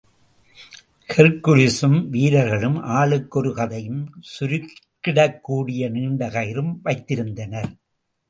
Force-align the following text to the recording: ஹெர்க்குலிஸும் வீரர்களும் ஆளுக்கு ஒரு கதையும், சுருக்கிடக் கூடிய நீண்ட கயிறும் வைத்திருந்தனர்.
ஹெர்க்குலிஸும் 1.07 2.09
வீரர்களும் 2.09 2.79
ஆளுக்கு 2.81 3.39
ஒரு 3.39 3.53
கதையும், 3.53 4.21
சுருக்கிடக் 4.39 5.39
கூடிய 5.41 5.89
நீண்ட 5.89 6.27
கயிறும் 6.27 6.73
வைத்திருந்தனர். 6.85 7.71